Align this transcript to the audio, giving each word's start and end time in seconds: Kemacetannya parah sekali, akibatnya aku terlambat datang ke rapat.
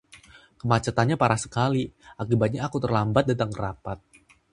Kemacetannya 0.61 1.13
parah 1.21 1.37
sekali, 1.45 1.83
akibatnya 2.21 2.61
aku 2.67 2.77
terlambat 2.83 3.23
datang 3.31 3.51
ke 3.55 3.59
rapat. 3.65 3.99